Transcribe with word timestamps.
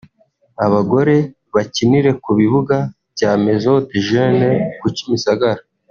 abagore 0.65 1.15
bakinire 1.55 2.11
ku 2.23 2.29
bibuga 2.39 2.77
bya 3.13 3.31
Maison 3.43 3.77
des 3.89 4.03
Jeunes 4.05 4.61
ku 4.79 4.87
Kimisagara 4.95 5.61